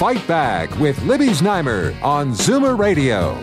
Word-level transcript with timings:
Fight 0.00 0.26
Back 0.26 0.74
with 0.78 0.98
Libby 1.02 1.26
Znaimer 1.26 1.94
on 2.02 2.32
Zoomer 2.32 2.78
Radio. 2.78 3.34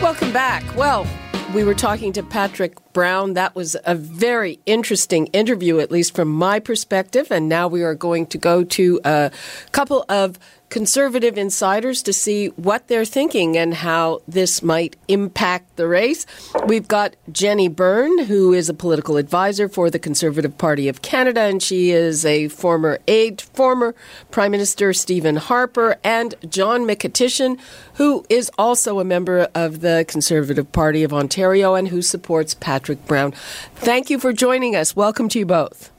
Welcome 0.00 0.32
back. 0.32 0.64
Well, 0.74 1.06
we 1.52 1.64
were 1.64 1.74
talking 1.74 2.14
to 2.14 2.22
Patrick 2.22 2.78
Brown. 2.94 3.34
That 3.34 3.54
was 3.54 3.76
a 3.84 3.94
very 3.94 4.58
interesting 4.64 5.26
interview, 5.34 5.78
at 5.78 5.90
least 5.90 6.16
from 6.16 6.28
my 6.28 6.60
perspective. 6.60 7.30
And 7.30 7.46
now 7.46 7.68
we 7.68 7.82
are 7.82 7.94
going 7.94 8.24
to 8.28 8.38
go 8.38 8.64
to 8.64 9.00
a 9.04 9.30
couple 9.72 10.06
of 10.08 10.38
conservative 10.70 11.36
insiders 11.36 12.02
to 12.04 12.12
see 12.12 12.46
what 12.50 12.88
they're 12.88 13.04
thinking 13.04 13.58
and 13.58 13.74
how 13.74 14.22
this 14.26 14.62
might 14.62 14.96
impact 15.08 15.76
the 15.76 15.86
race. 15.86 16.24
We've 16.66 16.88
got 16.88 17.16
Jenny 17.30 17.68
Byrne, 17.68 18.24
who 18.24 18.54
is 18.54 18.68
a 18.68 18.74
political 18.74 19.16
advisor 19.16 19.68
for 19.68 19.90
the 19.90 19.98
Conservative 19.98 20.56
Party 20.56 20.88
of 20.88 21.02
Canada, 21.02 21.40
and 21.40 21.62
she 21.62 21.90
is 21.90 22.24
a 22.24 22.48
former 22.48 23.00
aide, 23.08 23.40
former 23.40 23.94
Prime 24.30 24.52
Minister 24.52 24.92
Stephen 24.92 25.36
Harper, 25.36 25.98
and 26.04 26.34
John 26.48 26.82
Mykytyshyn, 26.82 27.58
who 27.94 28.24
is 28.28 28.50
also 28.56 29.00
a 29.00 29.04
member 29.04 29.48
of 29.54 29.80
the 29.80 30.04
Conservative 30.08 30.70
Party 30.72 31.02
of 31.02 31.12
Ontario 31.12 31.74
and 31.74 31.88
who 31.88 32.00
supports 32.00 32.54
Patrick 32.54 33.04
Brown. 33.06 33.32
Thank 33.74 34.08
you 34.08 34.18
for 34.18 34.32
joining 34.32 34.76
us. 34.76 34.94
Welcome 34.94 35.28
to 35.30 35.38
you 35.40 35.46
both. 35.46 35.90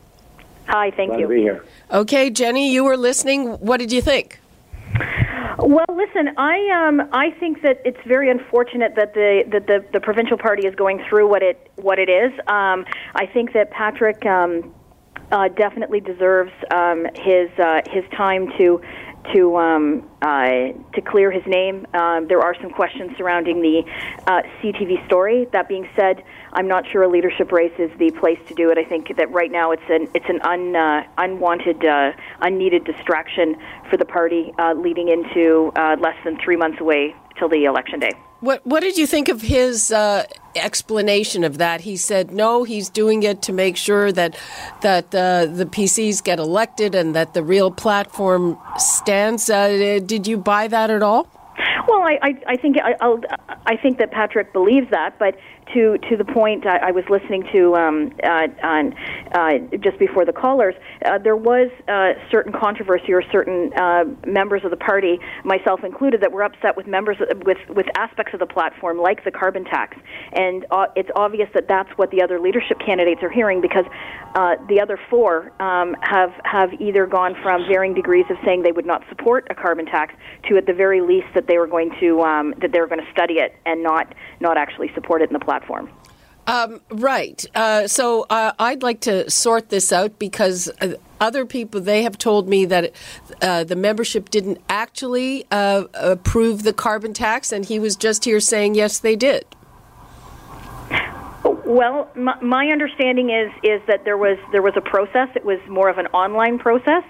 Hi, 0.68 0.92
thank 0.92 1.10
Glad 1.10 1.20
you. 1.20 1.28
to 1.28 1.34
be 1.34 1.42
here. 1.42 1.66
Okay, 1.92 2.30
Jenny, 2.30 2.72
you 2.72 2.86
were 2.86 2.96
listening. 2.96 3.50
What 3.58 3.78
did 3.78 3.92
you 3.92 4.02
think? 4.02 4.41
Well, 5.64 5.86
listen, 5.90 6.34
I 6.38 6.88
um, 6.88 7.08
I 7.14 7.30
think 7.40 7.62
that 7.62 7.82
it's 7.86 8.00
very 8.08 8.32
unfortunate 8.32 8.96
that 8.96 9.14
the 9.14 9.44
that 9.52 9.68
the, 9.68 9.86
the 9.94 10.00
provincial 10.00 10.38
party 10.38 10.68
is 10.68 10.74
going 10.74 11.04
through 11.08 11.30
what 11.30 11.44
it 11.44 11.72
what 11.76 12.00
it 12.00 12.10
is. 12.10 12.32
Um, 12.48 12.84
I 13.14 13.28
think 13.32 13.54
that 13.54 13.70
Patrick 13.70 14.26
um, 14.26 14.74
uh, 15.32 15.50
definitely 15.50 16.00
deserves 16.00 16.52
um, 16.72 17.06
his 17.14 17.50
uh, 17.60 17.82
his 17.92 18.04
time 18.18 18.52
to 18.58 18.82
to 19.34 19.56
um, 19.58 20.10
uh, 20.24 20.50
to 20.96 21.02
clear 21.06 21.30
his 21.30 21.44
name. 21.46 21.86
Um, 21.94 22.28
there 22.28 22.42
are 22.42 22.56
some 22.60 22.72
questions 22.72 23.12
surrounding 23.16 23.62
the 23.62 23.84
uh, 24.26 24.42
CTV 24.62 25.06
story. 25.06 25.48
That 25.54 25.68
being 25.68 25.88
said, 25.96 26.24
I'm 26.54 26.68
not 26.68 26.86
sure 26.92 27.04
a 27.04 27.08
leadership 27.08 27.52
race 27.52 27.74
is 27.80 27.92
the 27.98 28.12
place 28.12 28.40
to 28.48 28.54
do 28.54 28.70
it. 28.72 28.78
I 28.78 28.84
think 28.84 29.16
that 29.16 29.32
right 29.32 29.52
now 29.52 29.72
it's 29.72 29.90
an 29.90 30.10
it's 30.14 30.26
an 30.28 30.42
un, 30.42 30.76
uh, 30.76 31.04
unwanted, 31.18 31.86
uh, 31.86 32.12
unneeded 32.42 32.84
distraction 32.84 33.56
for 33.90 33.98
the 33.98 34.06
party, 34.06 34.54
uh, 34.60 34.74
leading 34.74 35.08
into 35.08 35.72
uh, 35.76 35.96
less 36.00 36.18
than 36.24 36.38
three 36.38 36.58
months 36.58 36.82
away 36.82 37.16
till 37.38 37.50
the 37.50 37.66
election 37.66 38.00
day. 38.00 38.12
What 38.42 38.66
What 38.66 38.82
did 38.82 38.98
you 38.98 39.08
think 39.08 39.30
of 39.30 39.42
his 39.42 39.92
uh, 39.92 40.26
explanation 40.56 41.44
of 41.44 41.58
that? 41.60 41.82
He 41.82 41.96
said 41.96 42.32
no, 42.32 42.64
he's 42.64 42.90
doing 42.90 43.24
it 43.24 43.42
to 43.44 43.54
make 43.54 43.78
sure 43.78 44.12
that 44.12 44.36
that 44.82 45.16
uh, 45.16 45.46
the 45.46 45.66
PCs 45.66 46.24
get 46.24 46.40
elected 46.40 46.96
and 46.96 47.16
that 47.16 47.34
the 47.34 47.44
real 47.44 47.72
platform 47.72 48.58
stands. 48.78 49.50
Uh, 49.50 50.00
did 50.06 50.28
you 50.28 50.38
buy 50.38 50.68
that 50.68 50.90
at 50.90 51.04
all? 51.04 51.30
Well, 51.88 52.02
I, 52.02 52.20
I, 52.22 52.42
I 52.48 52.56
think 52.58 52.78
I, 52.82 52.96
I'll, 53.02 53.22
I 53.66 53.76
think 53.76 53.98
that 53.98 54.12
Patrick 54.12 54.54
believes 54.54 54.90
that, 54.92 55.18
but 55.20 55.38
to 55.74 55.98
to 56.10 56.18
the 56.18 56.26
point 56.26 56.66
I, 56.66 56.90
I 56.90 56.92
was 56.92 57.04
listening 57.10 57.48
to 57.54 57.76
um, 57.76 58.14
uh, 58.24 58.48
on 58.64 58.94
uh, 59.34 59.78
just 59.78 59.98
before 60.00 60.26
the 60.26 60.34
callers, 60.34 60.76
uh, 61.06 61.18
there 61.18 61.36
was 61.36 61.70
uh, 61.88 62.14
certain 62.30 62.52
controversy 62.52 63.14
or 63.14 63.24
certain 63.32 63.72
uh, 63.78 64.06
members 64.26 64.64
of 64.64 64.72
the 64.72 64.78
party, 64.78 65.20
myself 65.44 65.84
included, 65.84 66.22
that 66.22 66.32
were 66.32 66.44
upset 66.44 66.76
with 66.76 66.88
members 66.88 67.18
with 67.46 67.58
with 67.70 67.86
aspects 67.98 68.34
of 68.34 68.40
the 68.40 68.46
platform, 68.46 69.00
like 69.00 69.24
the 69.24 69.32
carbon 69.32 69.64
tax, 69.64 69.98
and 70.34 70.66
uh, 70.72 70.88
it's 70.96 71.10
obvious 71.16 71.50
that 71.54 71.68
that's 71.68 71.90
what 71.98 72.12
the 72.12 72.22
other 72.22 72.40
leadership 72.40 72.80
candidates 72.80 73.22
are 73.24 73.32
hearing 73.32 73.62
because 73.62 73.86
uh, 74.36 74.56
the 74.68 74.80
other 74.80 75.00
four 75.10 75.52
um, 75.62 75.96
have 76.02 76.34
have 76.44 76.74
either 76.82 77.06
gone 77.06 77.36
from 77.42 77.66
varying 77.68 77.94
degrees 77.94 78.26
of 78.30 78.38
saying 78.46 78.64
they 78.64 78.72
would 78.72 78.86
not 78.86 79.04
support 79.10 79.48
a 79.50 79.56
carbon 79.56 79.86
tax 79.86 80.14
to 80.48 80.58
at 80.58 80.66
the 80.66 80.74
very 80.74 81.02
least 81.02 81.28
that 81.34 81.48
they 81.48 81.58
were 81.58 81.68
going 81.68 81.92
to 82.00 82.22
um, 82.22 82.54
that 82.62 82.72
they 82.72 82.80
were 82.80 82.88
going 82.88 83.04
to 83.04 83.12
study 83.12 83.36
it 83.36 83.56
and 83.66 83.84
not 83.84 84.14
not 84.40 84.58
actually 84.58 84.92
support 84.94 85.22
it 85.22 85.30
in 85.30 85.34
the 85.34 85.40
platform. 85.40 85.51
Um, 86.48 86.82
right. 86.90 87.46
Uh, 87.54 87.88
so 87.88 88.26
uh, 88.30 88.52
I'd 88.58 88.84
like 88.84 89.02
to 89.02 89.30
sort 89.30 89.70
this 89.70 89.94
out 89.94 90.18
because 90.18 90.70
uh, 90.82 90.96
other 91.20 91.46
people 91.46 91.80
they 91.80 92.04
have 92.04 92.18
told 92.18 92.50
me 92.50 92.66
that 92.66 92.92
uh, 93.42 93.64
the 93.64 93.76
membership 93.76 94.30
didn't 94.30 94.60
actually 94.68 95.46
uh, 95.52 95.86
approve 95.94 96.64
the 96.64 96.74
carbon 96.74 97.14
tax, 97.14 97.52
and 97.52 97.66
he 97.66 97.80
was 97.80 97.96
just 97.96 98.26
here 98.26 98.40
saying 98.40 98.76
yes, 98.76 99.00
they 99.00 99.16
did. 99.16 99.46
Well, 101.66 102.10
my, 102.16 102.38
my 102.42 102.66
understanding 102.68 103.30
is 103.30 103.52
is 103.64 103.82
that 103.88 104.04
there 104.04 104.18
was 104.18 104.38
there 104.52 104.64
was 104.64 104.74
a 104.76 104.82
process. 104.82 105.30
It 105.36 105.46
was 105.46 105.60
more 105.70 105.90
of 105.90 106.00
an 106.00 106.08
online 106.08 106.60
process. 106.60 107.04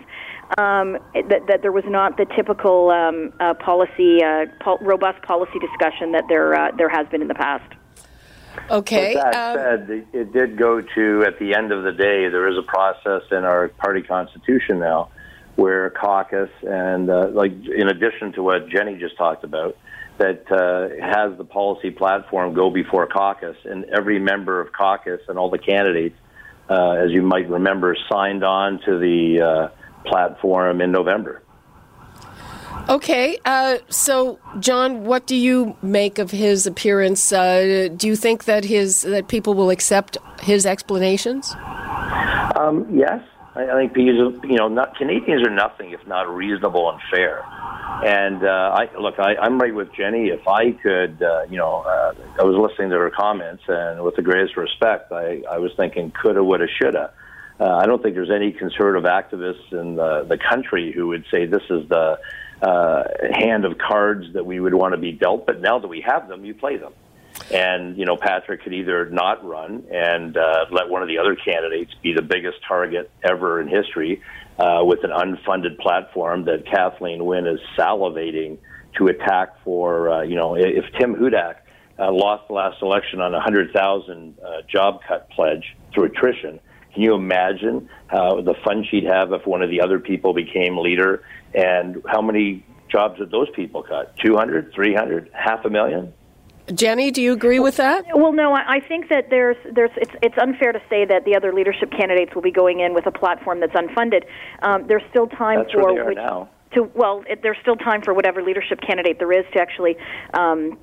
Um, 0.58 0.98
that, 1.14 1.48
that 1.48 1.62
there 1.62 1.72
was 1.72 1.86
not 1.88 2.18
the 2.18 2.26
typical 2.36 2.90
um, 2.90 3.32
uh, 3.40 3.54
policy, 3.54 4.22
uh, 4.22 4.48
pol- 4.60 4.80
robust 4.82 5.22
policy 5.22 5.58
discussion 5.60 6.12
that 6.12 6.26
there 6.28 6.54
uh, 6.54 6.72
there 6.76 6.90
has 6.90 7.08
been 7.08 7.22
in 7.22 7.30
the 7.30 7.36
past. 7.36 7.74
Okay. 8.70 9.14
But 9.16 9.32
that 9.32 9.36
um, 9.36 9.58
said, 9.58 9.90
it- 9.90 10.08
it 10.14 10.34
did 10.34 10.58
go 10.58 10.82
to, 10.82 11.24
at 11.26 11.40
the 11.40 11.56
end 11.56 11.72
of 11.72 11.84
the 11.84 11.92
day, 11.92 12.30
there 12.30 12.48
is 12.48 12.58
a 12.58 12.64
process 12.64 13.24
in 13.32 13.44
our 13.46 13.70
party 13.70 14.02
constitution 14.02 14.80
now 14.80 15.10
where 15.56 15.90
caucus 15.90 16.50
and, 16.64 17.10
uh, 17.10 17.28
like, 17.34 17.52
in 17.52 17.88
addition 17.90 18.32
to 18.34 18.44
what 18.44 18.70
Jenny 18.70 18.96
just 18.98 19.18
talked 19.18 19.44
about, 19.44 19.76
that 20.18 20.50
uh, 20.52 21.04
has 21.04 21.38
the 21.38 21.44
policy 21.44 21.92
platform 21.92 22.54
go 22.54 22.70
before 22.70 23.08
caucus, 23.08 23.58
and 23.66 23.86
every 23.86 24.20
member 24.20 24.62
of 24.62 24.72
caucus 24.72 25.20
and 25.28 25.38
all 25.38 25.50
the 25.50 25.58
candidates, 25.58 26.16
uh, 26.70 26.92
as 26.92 27.12
you 27.12 27.22
might 27.22 27.50
remember, 27.50 27.96
signed 28.12 28.44
on 28.44 28.80
to 28.86 28.98
the 28.98 29.42
uh, 29.42 29.68
platform 30.10 30.80
in 30.82 30.92
November. 30.92 31.41
Okay, 32.90 33.38
uh, 33.46 33.78
so 33.90 34.40
John, 34.60 35.06
what 35.06 35.28
do 35.28 35.36
you 35.36 35.76
make 35.82 36.20
of 36.20 36.32
his 36.32 36.66
appearance? 36.66 37.32
Uh, 37.32 37.90
do 37.96 38.08
you 38.08 38.16
think 38.16 38.46
that 38.46 38.66
his 38.66 39.04
that 39.04 39.28
people 39.28 39.54
will 39.54 39.70
accept 39.70 40.18
his 40.42 40.66
explanations? 40.66 41.54
Um, 42.56 42.88
yes, 42.92 43.22
I, 43.56 43.70
I 43.70 43.74
think 43.76 43.94
because 43.94 44.34
you 44.44 44.58
know, 44.58 44.68
not, 44.68 44.96
Canadians 44.98 45.48
are 45.48 45.52
nothing 45.54 45.92
if 45.92 46.06
not 46.08 46.28
reasonable 46.28 46.90
and 46.90 47.00
fair. 47.10 47.44
And 48.04 48.44
uh, 48.44 48.76
I 48.76 48.90
look, 49.00 49.20
I, 49.20 49.36
I'm 49.36 49.60
right 49.60 49.74
with 49.74 49.94
Jenny. 49.94 50.30
If 50.30 50.48
I 50.48 50.72
could, 50.72 51.22
uh, 51.22 51.44
you 51.50 51.58
know, 51.58 51.82
uh, 51.82 52.14
I 52.40 52.44
was 52.44 52.56
listening 52.56 52.90
to 52.90 52.98
her 52.98 53.12
comments, 53.12 53.64
and 53.68 54.04
with 54.04 54.16
the 54.16 54.24
greatest 54.24 54.58
respect, 54.58 55.12
I, 55.12 55.44
I 55.50 55.60
was 55.60 55.72
thinking 55.78 56.12
coulda, 56.12 56.44
woulda, 56.44 56.68
shoulda. 56.82 57.12
Uh, 57.60 57.76
I 57.76 57.86
don't 57.86 58.02
think 58.02 58.16
there's 58.16 58.32
any 58.32 58.52
conservative 58.52 59.04
activists 59.04 59.72
in 59.72 59.96
the, 59.96 60.26
the 60.28 60.38
country 60.38 60.92
who 60.92 61.10
would 61.10 61.26
say 61.30 61.46
this 61.46 61.62
is 61.70 61.88
the 61.90 62.18
uh, 62.62 63.04
hand 63.34 63.66
of 63.66 63.78
cards 63.78 64.26
that 64.34 64.46
we 64.46 64.60
would 64.60 64.74
want 64.74 64.94
to 64.94 65.00
be 65.00 65.12
dealt. 65.12 65.46
But 65.46 65.62
now 65.62 65.80
that 65.80 65.88
we 65.88 66.02
have 66.02 66.28
them, 66.28 66.46
you 66.46 66.54
play 66.54 66.78
them. 66.78 66.94
And 67.52 67.98
you 67.98 68.06
know, 68.06 68.18
Patrick 68.18 68.64
could 68.64 68.74
either 68.74 69.10
not 69.10 69.44
run 69.44 69.86
and 69.92 70.38
uh, 70.38 70.66
let 70.72 70.90
one 70.90 71.02
of 71.02 71.08
the 71.08 71.18
other 71.18 71.36
candidates 71.36 71.94
be 72.02 72.14
the 72.14 72.22
biggest 72.22 72.58
target 72.68 73.10
ever 73.24 73.60
in 73.62 73.68
history 73.68 74.22
uh, 74.60 74.82
with 74.84 75.04
an 75.04 75.12
unfunded 75.12 75.80
platform 75.80 76.46
that 76.46 76.66
Kathleen 76.66 77.26
Wynne 77.26 77.48
is 77.48 77.60
salivating 77.78 78.58
to 78.98 79.08
attack 79.08 79.56
for. 79.64 80.10
Uh, 80.10 80.22
you 80.22 80.36
know, 80.36 80.56
if 80.56 80.86
Tim 81.00 81.16
Hudak 81.16 81.56
uh, 82.00 82.12
lost 82.12 82.48
the 82.48 82.54
last 82.54 82.82
election 82.82 83.22
on 83.22 83.34
a 83.34 83.40
hundred 83.40 83.72
thousand 83.74 84.38
uh, 84.46 84.62
job 84.68 85.02
cut 85.08 85.30
pledge 85.30 85.76
through 85.94 86.06
attrition. 86.06 86.60
Can 86.94 87.04
you 87.04 87.14
imagine 87.14 87.90
how 88.08 88.42
the 88.42 88.54
fun 88.66 88.86
she'd 88.90 89.06
have 89.06 89.32
if 89.32 89.46
one 89.46 89.62
of 89.62 89.70
the 89.70 89.82
other 89.82 90.00
people 90.00 90.34
became 90.34 90.78
leader? 90.78 91.24
And 91.54 92.02
how 92.08 92.22
many 92.22 92.66
jobs 92.90 93.20
did 93.20 93.32
those 93.32 93.50
people 93.52 93.84
cut? 93.84 94.16
200, 94.18 94.74
300, 94.74 95.30
half 95.34 95.64
a 95.66 95.70
million? 95.70 96.14
Jenny, 96.74 97.12
do 97.12 97.22
you 97.22 97.34
agree 97.34 97.60
with 97.60 97.78
that? 97.78 98.06
Well, 98.14 98.34
no, 98.34 98.54
I 98.54 98.76
I 98.76 98.80
think 98.80 99.10
that 99.10 99.30
there's 99.30 99.58
there's 99.74 99.90
it's 99.98 100.12
it's 100.22 100.38
unfair 100.38 100.72
to 100.72 100.82
say 100.90 101.06
that 101.06 101.26
the 101.26 101.36
other 101.36 101.54
leadership 101.54 101.92
candidates 101.92 102.34
will 102.36 102.44
be 102.44 102.52
going 102.52 102.80
in 102.80 102.94
with 102.94 103.08
a 103.08 103.12
platform 103.12 103.60
that's 103.60 103.74
unfunded. 103.74 104.24
Um, 104.62 104.86
there's 104.88 105.02
still 105.10 105.28
time 105.28 105.60
That's 105.60 105.72
for 105.72 105.84
where 105.84 105.94
they 105.96 106.00
are 106.00 106.06
which- 106.08 106.16
now. 106.18 106.50
to 106.76 106.84
well, 106.94 107.24
it, 107.28 107.42
there's 107.42 107.58
still 107.62 107.76
time 107.76 108.02
for 108.02 108.14
whatever 108.14 108.42
leadership 108.44 108.80
candidate 108.82 109.18
there 109.20 109.34
is 109.34 109.46
to 109.54 109.60
actually 109.60 109.98
um, 110.34 110.78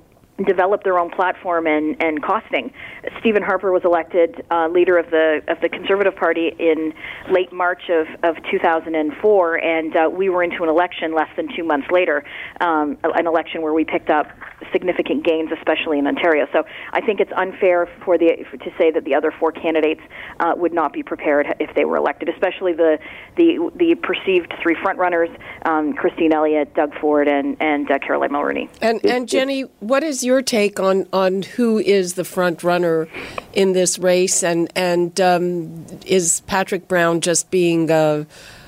develop 0.45 0.83
their 0.83 0.97
own 0.97 1.09
platform 1.09 1.67
and, 1.67 2.01
and 2.01 2.23
costing. 2.23 2.71
Stephen 3.19 3.43
Harper 3.43 3.71
was 3.71 3.83
elected 3.85 4.43
uh, 4.51 4.67
leader 4.67 4.97
of 4.97 5.09
the 5.09 5.41
of 5.47 5.59
the 5.61 5.69
Conservative 5.69 6.15
Party 6.15 6.55
in 6.59 6.93
late 7.31 7.51
March 7.51 7.89
of, 7.89 8.07
of 8.23 8.35
2004, 8.51 9.55
and 9.55 9.95
uh, 9.95 10.09
we 10.09 10.29
were 10.29 10.43
into 10.43 10.63
an 10.63 10.69
election 10.69 11.13
less 11.13 11.29
than 11.35 11.47
two 11.55 11.63
months 11.63 11.87
later, 11.91 12.23
um, 12.61 12.97
an 13.03 13.27
election 13.27 13.61
where 13.61 13.73
we 13.73 13.83
picked 13.83 14.09
up 14.09 14.27
significant 14.71 15.25
gains, 15.25 15.49
especially 15.57 15.99
in 15.99 16.07
Ontario. 16.07 16.47
So 16.53 16.63
I 16.91 17.01
think 17.01 17.19
it's 17.19 17.31
unfair 17.35 17.87
for 18.05 18.17
the 18.17 18.45
to 18.59 18.71
say 18.77 18.91
that 18.91 19.03
the 19.03 19.15
other 19.15 19.33
four 19.39 19.51
candidates 19.51 20.01
uh, 20.39 20.53
would 20.55 20.73
not 20.73 20.93
be 20.93 21.03
prepared 21.03 21.47
if 21.59 21.73
they 21.75 21.85
were 21.85 21.97
elected, 21.97 22.29
especially 22.29 22.73
the 22.73 22.99
the 23.35 23.71
the 23.75 23.95
perceived 23.95 24.53
three 24.61 24.75
frontrunners: 24.75 25.35
um, 25.65 25.93
Christine 25.93 26.33
Elliott, 26.33 26.73
Doug 26.75 26.93
Ford, 26.99 27.27
and 27.27 27.57
and 27.59 27.89
uh, 27.89 27.99
Caroline 27.99 28.29
Mulroney. 28.31 28.69
And 28.81 29.03
and 29.05 29.27
Jenny, 29.27 29.61
what 29.79 30.03
is 30.03 30.23
your 30.23 30.28
take 30.41 30.79
on 30.79 31.07
on 31.11 31.41
who 31.41 31.79
is 31.79 32.13
the 32.13 32.23
front 32.23 32.63
runner 32.63 33.07
in 33.53 33.73
this 33.73 33.99
race, 33.99 34.43
and 34.43 34.71
and 34.75 35.19
um, 35.19 35.85
is 36.05 36.41
Patrick 36.47 36.87
Brown 36.87 37.21
just 37.21 37.51
being, 37.51 37.91
uh, 37.91 38.25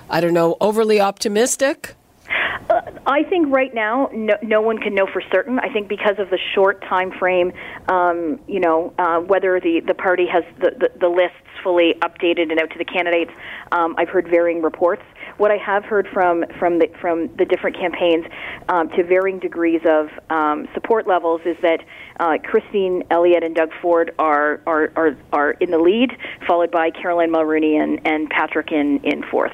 I 0.10 0.22
don't 0.22 0.34
know, 0.34 0.58
overly 0.60 1.00
optimistic? 1.00 1.96
I 3.06 3.24
think 3.24 3.52
right 3.52 3.74
now, 3.74 4.10
no, 4.14 4.36
no, 4.42 4.62
one 4.62 4.78
can 4.78 4.94
know 4.94 5.08
for 5.12 5.22
certain. 5.32 5.60
I 5.60 5.72
think 5.72 5.88
because 5.88 6.20
of 6.20 6.30
the 6.30 6.40
short 6.54 6.82
time 6.82 7.12
frame, 7.12 7.52
um, 7.90 8.40
you 8.48 8.60
know, 8.60 8.94
uh, 8.98 9.20
whether 9.20 9.60
the, 9.60 9.82
the 9.86 9.94
party 9.94 10.26
has 10.28 10.44
the, 10.60 10.72
the, 10.72 11.00
the, 11.00 11.08
lists 11.08 11.38
fully 11.64 11.96
updated 12.02 12.52
and 12.52 12.60
out 12.60 12.70
to 12.72 12.78
the 12.78 12.86
candidates, 12.86 13.32
um, 13.72 13.96
I've 13.98 14.10
heard 14.10 14.28
varying 14.28 14.62
reports. 14.62 15.04
What 15.38 15.52
I 15.52 15.58
have 15.58 15.84
heard 15.84 16.08
from 16.14 16.46
from 16.60 16.80
the 16.80 16.88
from 17.00 17.28
the 17.38 17.46
different 17.46 17.78
campaigns, 17.78 18.26
um, 18.70 18.90
to 18.90 19.04
varying 19.04 19.40
degrees 19.40 19.82
of 19.86 20.10
um, 20.30 20.68
support 20.74 21.08
levels, 21.08 21.42
is 21.46 21.58
that 21.62 21.80
uh, 22.20 22.38
Christine 22.44 23.04
Elliott 23.10 23.44
and 23.44 23.56
Doug 23.56 23.72
Ford 23.82 24.14
are, 24.20 24.62
are 24.68 24.92
are 24.96 25.18
are 25.34 25.52
in 25.52 25.72
the 25.72 25.80
lead, 25.80 26.12
followed 26.48 26.72
by 26.72 26.92
Caroline 26.92 27.32
Mulroney 27.32 27.82
and, 27.82 28.06
and 28.06 28.30
Patrick 28.30 28.72
in 28.72 29.00
in 29.04 29.24
fourth. 29.32 29.54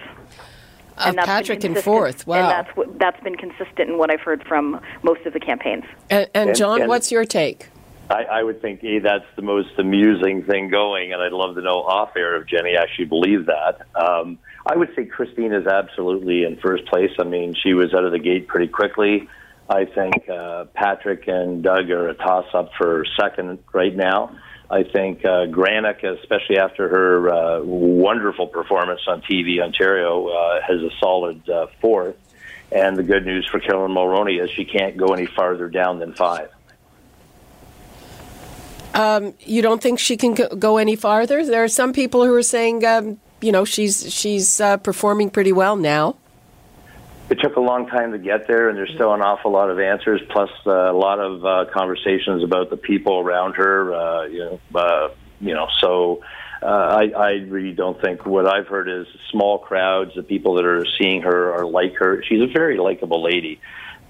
Uh, 0.98 1.14
Patrick 1.14 1.64
in 1.64 1.76
fourth. 1.76 2.26
Wow, 2.26 2.36
and 2.38 2.50
that's 2.50 2.78
what, 2.78 3.00
that's 3.00 3.22
been 3.24 3.36
consistent 3.36 3.90
in 3.90 3.98
what 3.98 4.12
I've 4.12 4.22
heard 4.22 4.44
from 4.48 4.82
most 5.04 5.26
of 5.26 5.34
the 5.34 5.40
campaigns. 5.40 5.84
And, 6.10 6.30
and 6.34 6.56
John, 6.56 6.74
and, 6.74 6.84
and 6.84 6.90
what's 6.90 7.12
your 7.12 7.26
take? 7.26 7.68
I, 8.10 8.24
I 8.24 8.44
would 8.44 8.62
think 8.62 8.82
hey, 8.82 9.00
that's 9.00 9.26
the 9.36 9.42
most 9.42 9.78
amusing 9.78 10.44
thing 10.44 10.70
going, 10.70 11.14
and 11.14 11.22
I'd 11.22 11.34
love 11.34 11.56
to 11.56 11.62
know 11.62 11.84
off 11.84 12.16
air 12.16 12.42
if 12.42 12.48
Jenny 12.48 12.76
actually 12.76 13.06
believed 13.06 13.48
that. 13.48 13.86
Um, 13.96 14.40
I 14.66 14.76
would 14.76 14.90
say 14.96 15.06
Christine 15.06 15.54
is 15.54 15.68
absolutely 15.68 16.44
in 16.44 16.58
first 16.58 16.86
place. 16.86 17.12
I 17.20 17.24
mean, 17.24 17.56
she 17.62 17.74
was 17.74 17.94
out 17.94 18.06
of 18.06 18.12
the 18.12 18.20
gate 18.20 18.48
pretty 18.48 18.68
quickly. 18.68 19.28
I 19.70 19.86
think 19.86 20.30
uh, 20.30 20.66
Patrick 20.74 21.28
and 21.28 21.62
Doug 21.62 21.90
are 21.90 22.10
a 22.10 22.14
toss 22.14 22.46
up 22.54 22.72
for 22.78 23.06
second 23.20 23.60
right 23.74 23.96
now. 23.96 24.38
I 24.70 24.84
think 24.84 25.24
uh, 25.24 25.46
Granic, 25.46 26.04
especially 26.04 26.58
after 26.58 26.90
her 26.90 27.30
uh, 27.30 27.64
wonderful 27.64 28.48
performance 28.48 29.02
on 29.08 29.22
TV 29.22 29.62
Ontario, 29.62 30.28
uh, 30.28 30.62
has 30.62 30.82
a 30.82 30.90
solid 31.00 31.50
uh, 31.50 31.68
fourth. 31.80 32.16
And 32.70 32.98
the 32.98 33.04
good 33.04 33.26
news 33.26 33.48
for 33.48 33.62
Caroline 33.62 33.92
Mulroney 33.92 34.44
is 34.44 34.50
she 34.52 34.66
can't 34.66 34.98
go 34.98 35.14
any 35.14 35.26
farther 35.26 35.70
down 35.70 36.00
than 36.00 36.14
five. 36.14 36.50
Um, 38.94 39.36
you 39.40 39.62
don't 39.62 39.82
think 39.82 40.00
she 40.00 40.18
can 40.18 40.34
go 40.34 40.78
any 40.78 40.98
farther? 40.98 41.46
There 41.46 41.64
are 41.64 41.70
some 41.70 41.94
people 41.94 42.26
who 42.26 42.34
are 42.34 42.44
saying, 42.44 42.84
um, 42.84 43.20
you 43.40 43.54
know, 43.54 43.64
she's 43.64 44.12
she's 44.14 44.60
uh, 44.60 44.78
performing 44.78 45.30
pretty 45.30 45.54
well 45.54 45.78
now 45.78 46.18
it 47.30 47.40
took 47.42 47.56
a 47.58 47.62
long 47.62 47.88
time 47.88 48.14
to 48.14 48.18
get 48.18 48.48
there, 48.48 48.70
and 48.70 48.78
there's 48.78 48.94
still 48.94 49.14
an 49.14 49.22
awful 49.22 49.52
lot 49.52 49.70
of 49.70 49.80
answers, 49.80 50.22
plus 50.30 50.50
uh, 50.66 50.72
a 50.72 50.94
lot 50.94 51.20
of 51.20 51.46
uh, 51.46 51.66
conversations 51.74 52.44
about 52.44 52.70
the 52.70 52.78
people 52.78 53.20
around 53.20 53.56
her. 53.56 53.94
Uh, 53.94 54.24
you 54.26 54.40
know, 54.40 54.60
uh, 54.76 55.10
you 55.42 55.54
know, 55.54 55.68
so 55.82 56.24
uh, 56.62 56.66
I, 56.66 57.10
I 57.16 57.32
really 57.48 57.74
don't 57.74 58.00
think 58.02 58.26
what 58.26 58.48
I've 58.48 58.68
heard 58.68 58.90
is 58.90 59.08
small 59.32 59.60
crowds. 59.60 60.12
The 60.16 60.24
people 60.24 60.56
that 60.56 60.66
are 60.66 60.86
seeing 61.00 61.22
her 61.24 61.54
are 61.54 61.66
like 61.66 61.96
her. 62.00 62.24
She's 62.24 62.42
a 62.42 62.48
very 62.48 62.78
likable 62.78 63.22
lady, 63.22 63.60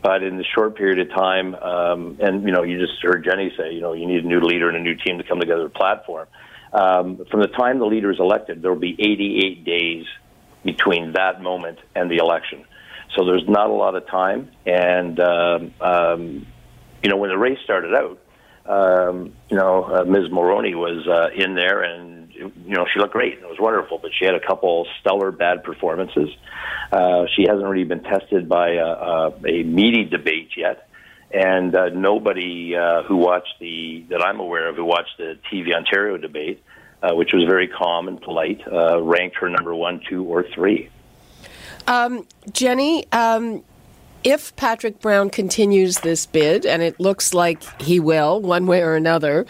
but 0.04 0.22
in 0.22 0.38
the 0.38 0.46
short 0.56 0.78
period 0.78 1.00
of 1.00 1.10
time, 1.10 1.56
um, 1.56 2.18
and 2.20 2.44
you 2.44 2.52
know, 2.52 2.62
you 2.64 2.80
just 2.80 3.02
heard 3.02 3.26
Jenny 3.26 3.52
say, 3.58 3.74
you 3.74 3.82
know, 3.82 3.94
you 3.94 4.06
need 4.06 4.24
a 4.24 4.28
new 4.28 4.42
leader 4.42 4.70
and 4.70 4.78
a 4.78 4.82
new 4.82 4.96
team 4.96 5.18
to 5.18 5.24
come 5.24 5.40
together 5.40 5.66
a 5.66 5.70
platform. 5.70 6.28
Um, 6.72 7.26
from 7.32 7.42
the 7.42 7.48
time 7.48 7.80
the 7.80 7.86
leader 7.86 8.12
is 8.12 8.20
elected, 8.20 8.62
there 8.62 8.72
will 8.72 8.80
be 8.80 8.96
88 9.00 9.64
days 9.66 10.06
between 10.64 11.14
that 11.14 11.42
moment 11.42 11.80
and 11.96 12.12
the 12.12 12.18
election. 12.18 12.66
So 13.16 13.26
there's 13.26 13.48
not 13.48 13.70
a 13.70 13.74
lot 13.74 13.96
of 13.96 14.08
time. 14.08 14.50
And, 14.66 15.20
um, 15.20 15.74
um, 15.82 16.48
you 17.04 17.10
know, 17.10 17.18
when 17.18 17.30
the 17.30 17.38
race 17.38 17.60
started 17.64 17.94
out, 17.96 18.20
um, 18.68 19.34
you 19.50 19.58
know, 19.58 19.84
uh, 19.84 20.04
Ms. 20.04 20.30
Mulroney 20.30 20.76
was 20.76 21.08
uh, 21.08 21.30
in 21.34 21.56
there 21.56 21.82
and, 21.84 22.32
you 22.34 22.52
know, 22.76 22.86
she 22.94 23.00
looked 23.00 23.14
great. 23.14 23.36
And 23.36 23.44
it 23.44 23.50
was 23.50 23.60
wonderful, 23.60 23.98
but 23.98 24.12
she 24.18 24.26
had 24.26 24.36
a 24.36 24.46
couple 24.46 24.86
stellar 25.00 25.32
bad 25.32 25.64
performances. 25.64 26.30
Uh, 26.92 27.26
she 27.36 27.46
hasn't 27.48 27.66
really 27.66 27.86
been 27.86 28.04
tested 28.04 28.50
by 28.50 28.72
a, 28.72 28.86
a, 28.86 29.28
a 29.46 29.64
meaty 29.64 30.04
debate 30.04 30.52
yet. 30.58 30.90
And 31.32 31.76
uh, 31.76 31.90
nobody 31.90 32.76
uh, 32.76 33.04
who 33.04 33.18
watched 33.18 33.56
the, 33.60 34.06
that 34.10 34.22
I'm 34.22 34.40
aware 34.40 34.70
of, 34.70 34.76
who 34.76 34.86
watched 34.86 35.18
the 35.18 35.38
TV 35.52 35.74
Ontario 35.76 36.18
debate, 36.18 36.64
uh, 37.02 37.16
which 37.16 37.32
was 37.34 37.44
very 37.48 37.68
calm 37.68 38.08
and 38.08 38.22
polite, 38.22 38.62
uh, 38.66 39.02
ranked 39.02 39.38
her 39.38 39.50
number 39.50 39.76
one, 39.76 40.02
two, 40.10 40.24
or 40.24 40.46
three. 40.54 40.90
Um, 41.88 42.28
Jenny, 42.52 43.10
um, 43.12 43.64
if 44.24 44.56
Patrick 44.56 45.00
Brown 45.00 45.30
continues 45.30 46.00
this 46.00 46.26
bid, 46.26 46.66
and 46.66 46.82
it 46.82 47.00
looks 47.00 47.34
like 47.34 47.64
he 47.82 48.00
will, 48.00 48.42
one 48.42 48.68
way 48.68 48.82
or 48.82 48.96
another, 48.96 49.46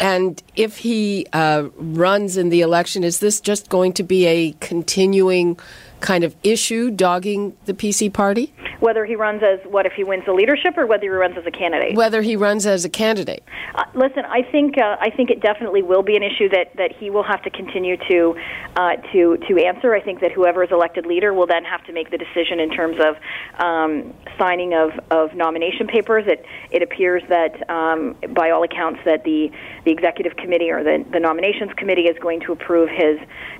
and 0.00 0.42
if 0.56 0.78
he 0.78 1.26
uh, 1.32 1.68
runs 1.76 2.36
in 2.36 2.48
the 2.48 2.62
election, 2.62 3.04
is 3.04 3.20
this 3.20 3.40
just 3.40 3.68
going 3.68 3.92
to 3.94 4.02
be 4.02 4.26
a 4.26 4.52
continuing 4.60 5.58
kind 6.00 6.24
of 6.24 6.34
issue 6.42 6.90
dogging 6.90 7.56
the 7.66 7.74
PC 7.74 8.12
party? 8.12 8.52
Whether 8.80 9.04
he 9.04 9.14
runs 9.14 9.42
as 9.42 9.60
what 9.70 9.86
if 9.86 9.92
he 9.92 10.04
wins 10.04 10.24
the 10.26 10.32
leadership, 10.32 10.76
or 10.76 10.86
whether 10.86 11.04
he 11.04 11.08
runs 11.10 11.36
as 11.36 11.46
a 11.46 11.50
candidate. 11.50 11.94
Whether 11.94 12.22
he 12.22 12.36
runs 12.36 12.66
as 12.66 12.84
a 12.84 12.88
candidate. 12.88 13.44
Uh, 13.74 13.84
listen, 13.94 14.24
I 14.26 14.42
think 14.42 14.78
uh, 14.78 14.96
I 15.00 15.10
think 15.10 15.30
it 15.30 15.40
definitely 15.40 15.82
will 15.82 16.02
be 16.02 16.16
an 16.16 16.22
issue 16.22 16.48
that, 16.50 16.76
that 16.76 16.92
he 16.98 17.10
will 17.10 17.22
have 17.22 17.42
to 17.42 17.50
continue 17.50 17.96
to 18.08 18.36
uh, 18.76 18.96
to 19.12 19.36
to 19.48 19.58
answer. 19.58 19.94
I 19.94 20.00
think 20.00 20.20
that 20.20 20.32
whoever 20.32 20.64
is 20.64 20.70
elected 20.70 21.06
leader 21.06 21.32
will 21.32 21.46
then 21.46 21.64
have 21.64 21.84
to 21.84 21.92
make 21.92 22.10
the 22.10 22.18
decision 22.18 22.58
in 22.58 22.70
terms 22.70 22.96
of 23.00 23.16
um, 23.62 24.14
signing 24.38 24.74
of, 24.74 24.90
of 25.10 25.34
nomination 25.34 25.86
papers. 25.86 26.24
It 26.26 26.44
it 26.70 26.82
appears 26.82 27.22
that 27.28 27.68
um, 27.70 28.16
by 28.34 28.50
all 28.50 28.62
accounts 28.62 29.00
that 29.04 29.24
the 29.24 29.50
the 29.84 29.90
executive 29.90 30.36
committee 30.36 30.70
or 30.70 30.82
the, 30.82 31.04
the 31.12 31.20
nominations 31.20 31.72
committee 31.76 32.06
is 32.06 32.18
going 32.18 32.40
to 32.40 32.52
approve 32.52 32.88
his 32.88 33.18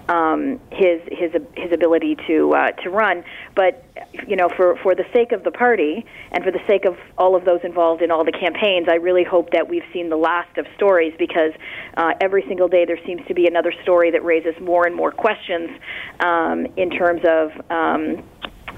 um, 0.09 0.61
his 0.71 1.01
his 1.11 1.33
his 1.57 1.73
ability 1.73 2.17
to 2.27 2.55
uh, 2.55 2.71
to 2.83 2.91
run. 2.91 3.23
But 3.55 3.85
you 4.27 4.37
know, 4.37 4.49
for 4.49 4.77
for 4.83 4.95
the 4.95 5.05
sake 5.13 5.33
of 5.33 5.45
the 5.45 5.51
party 5.51 6.05
and 6.33 6.45
for 6.45 6.51
the 6.51 6.61
sake 6.69 6.85
of 6.85 6.97
all 7.19 7.37
of 7.37 7.45
those 7.45 7.61
involved 7.65 8.03
in 8.03 8.11
all 8.11 8.25
the 8.25 8.33
campaigns, 8.33 8.89
I 8.89 8.97
really 8.97 9.25
hope 9.25 9.51
that 9.53 9.69
we've 9.69 9.85
seen 9.93 10.09
the 10.09 10.17
last 10.17 10.57
of 10.59 10.67
stories 10.77 11.15
because 11.19 11.53
uh, 11.97 12.13
every 12.21 12.45
single 12.49 12.69
day 12.69 12.85
there 12.85 12.99
seems 13.07 13.27
to 13.29 13.35
be 13.35 13.47
another 13.47 13.73
story 13.83 14.11
that 14.11 14.25
raises 14.25 14.55
more 14.61 14.87
and 14.87 14.95
more 14.95 15.13
questions 15.13 15.71
um, 16.21 16.67
in 16.77 16.91
terms 16.91 17.23
of. 17.27 17.51
Um, 17.71 18.25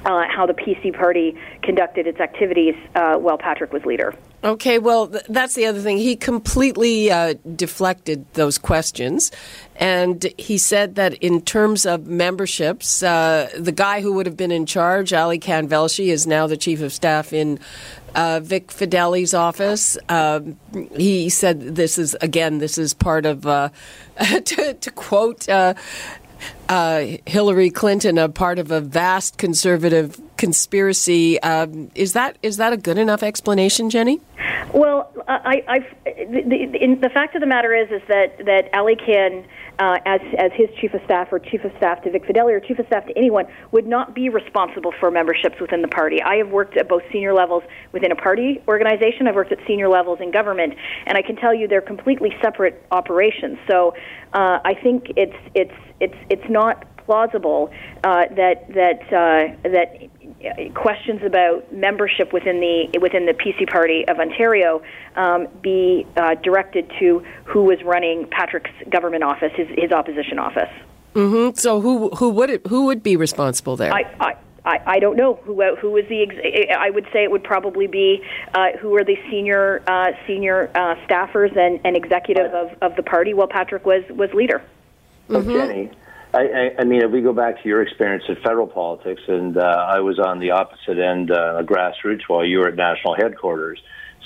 uh, 0.04 0.24
how 0.28 0.46
the 0.46 0.54
PC 0.54 0.96
party 0.96 1.36
conducted 1.62 2.06
its 2.06 2.20
activities 2.20 2.74
uh, 2.94 3.16
while 3.16 3.38
Patrick 3.38 3.72
was 3.72 3.84
leader. 3.84 4.14
Okay, 4.44 4.80
well, 4.80 5.06
th- 5.06 5.22
that's 5.28 5.54
the 5.54 5.66
other 5.66 5.80
thing. 5.80 5.98
He 5.98 6.16
completely 6.16 7.12
uh, 7.12 7.34
deflected 7.54 8.26
those 8.32 8.58
questions. 8.58 9.30
And 9.76 10.26
he 10.36 10.58
said 10.58 10.96
that 10.96 11.14
in 11.14 11.42
terms 11.42 11.86
of 11.86 12.08
memberships, 12.08 13.04
uh, 13.04 13.48
the 13.56 13.70
guy 13.70 14.00
who 14.00 14.12
would 14.14 14.26
have 14.26 14.36
been 14.36 14.50
in 14.50 14.66
charge, 14.66 15.10
Alykhan 15.10 15.68
Velshi, 15.68 16.06
is 16.06 16.26
now 16.26 16.48
the 16.48 16.56
chief 16.56 16.82
of 16.82 16.92
staff 16.92 17.32
in 17.32 17.60
uh, 18.16 18.40
Vic 18.42 18.68
Fedeli's 18.72 19.32
office. 19.32 19.96
Um, 20.08 20.58
he 20.96 21.28
said 21.28 21.76
this 21.76 21.96
is, 21.96 22.16
again, 22.20 22.58
this 22.58 22.78
is 22.78 22.94
part 22.94 23.26
of, 23.26 23.46
uh, 23.46 23.70
to, 24.44 24.74
to, 24.74 24.90
quote, 24.90 25.48
uh, 26.68 27.04
Hillary 27.26 27.70
Clinton 27.70 28.18
a 28.18 28.28
part 28.28 28.58
of 28.58 28.70
a 28.70 28.80
vast 28.80 29.38
conservative 29.38 30.20
conspiracy. 30.36 31.40
Um, 31.42 31.90
is 31.94 32.12
that 32.14 32.36
is 32.42 32.56
that 32.56 32.72
a 32.72 32.76
good 32.76 32.98
enough 32.98 33.22
explanation, 33.22 33.90
Jenny? 33.90 34.20
Well, 34.72 35.12
I, 35.28 35.62
I've, 35.68 36.04
the, 36.04 36.42
the, 36.46 36.98
the 37.02 37.10
fact 37.10 37.34
of 37.34 37.40
the 37.40 37.46
matter 37.46 37.74
is 37.74 37.90
is 37.90 38.00
that 38.08 38.38
that 38.46 38.72
Alykhan 38.72 39.44
uh, 39.78 39.98
as 40.06 40.20
as 40.38 40.50
his 40.54 40.68
chief 40.80 40.94
of 40.94 41.02
staff 41.04 41.28
or 41.30 41.38
chief 41.38 41.62
of 41.64 41.72
staff 41.76 42.02
to 42.04 42.10
Vic 42.10 42.24
Fedeli 42.24 42.52
or 42.52 42.60
chief 42.60 42.78
of 42.78 42.86
staff 42.86 43.04
to 43.06 43.16
anyone 43.16 43.44
would 43.72 43.86
not 43.86 44.14
be 44.14 44.30
responsible 44.30 44.92
for 44.98 45.10
memberships 45.10 45.60
within 45.60 45.82
the 45.82 45.88
party. 45.88 46.22
I 46.22 46.36
have 46.36 46.48
worked 46.48 46.78
at 46.78 46.88
both 46.88 47.02
senior 47.12 47.34
levels 47.34 47.62
within 47.92 48.12
a 48.12 48.16
party 48.16 48.62
organization. 48.66 49.28
I've 49.28 49.34
worked 49.34 49.52
at 49.52 49.58
senior 49.66 49.88
levels 49.88 50.20
in 50.22 50.30
government, 50.30 50.74
and 51.06 51.18
I 51.18 51.22
can 51.22 51.36
tell 51.36 51.54
you 51.54 51.68
they're 51.68 51.82
completely 51.82 52.30
separate 52.40 52.82
operations. 52.90 53.58
So 53.68 53.94
uh, 54.32 54.60
I 54.64 54.74
think 54.82 55.12
it's 55.16 55.36
it's 55.54 55.74
it's 56.00 56.16
it's 56.30 56.48
not 56.48 56.86
plausible 57.04 57.70
uh, 58.04 58.24
that 58.36 58.68
that 58.72 59.02
uh, 59.12 59.68
that 59.68 60.08
questions 60.74 61.22
about 61.22 61.72
membership 61.72 62.32
within 62.32 62.60
the 62.60 62.98
within 63.00 63.26
the 63.26 63.32
PC 63.32 63.68
Party 63.70 64.06
of 64.08 64.18
Ontario 64.18 64.82
um, 65.16 65.48
be 65.62 66.06
uh, 66.16 66.34
directed 66.36 66.90
to 66.98 67.24
who 67.44 67.64
was 67.64 67.82
running 67.82 68.26
Patrick's 68.30 68.70
government 68.88 69.24
office, 69.24 69.52
his, 69.54 69.68
his 69.76 69.92
opposition 69.92 70.38
office. 70.38 70.70
Mm-hmm. 71.14 71.56
So 71.56 71.80
who 71.80 72.10
who 72.10 72.30
would 72.30 72.50
it, 72.50 72.66
who 72.66 72.86
would 72.86 73.02
be 73.02 73.16
responsible 73.16 73.76
there? 73.76 73.92
I, 73.92 74.02
I, 74.18 74.36
I, 74.64 74.80
I 74.86 74.98
don't 74.98 75.16
know 75.16 75.34
who 75.44 75.60
uh, 75.62 75.76
who 75.76 75.96
is 75.96 76.08
the. 76.08 76.22
Ex- 76.22 76.70
I 76.76 76.90
would 76.90 77.06
say 77.12 77.24
it 77.24 77.30
would 77.30 77.44
probably 77.44 77.86
be 77.86 78.24
uh, 78.54 78.72
who 78.80 78.96
are 78.96 79.04
the 79.04 79.16
senior 79.30 79.82
uh, 79.86 80.12
senior 80.26 80.70
uh, 80.74 80.94
staffers 81.06 81.56
and, 81.56 81.80
and 81.84 81.96
executive 81.96 82.52
of, 82.52 82.70
of 82.80 82.96
the 82.96 83.02
party 83.02 83.34
while 83.34 83.48
Patrick 83.48 83.84
was 83.84 84.04
was 84.10 84.32
leader. 84.32 84.62
Mm-hmm. 85.28 85.52
Jenny, 85.52 85.90
I, 86.34 86.38
I, 86.38 86.70
I 86.80 86.84
mean, 86.84 87.02
if 87.02 87.10
we 87.10 87.20
go 87.20 87.32
back 87.32 87.62
to 87.62 87.68
your 87.68 87.82
experience 87.82 88.24
in 88.28 88.36
federal 88.36 88.66
politics, 88.66 89.20
and 89.28 89.56
uh, 89.56 89.60
I 89.60 90.00
was 90.00 90.18
on 90.18 90.38
the 90.38 90.52
opposite 90.52 90.98
end, 90.98 91.30
uh, 91.30 91.62
grassroots, 91.62 92.22
while 92.26 92.44
you 92.44 92.60
were 92.60 92.68
at 92.68 92.76
national 92.76 93.14
headquarters. 93.16 93.80